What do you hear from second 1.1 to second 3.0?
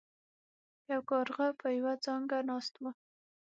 کارغه په یوه څانګه ناست و.